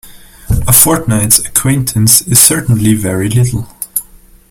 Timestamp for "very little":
2.95-3.69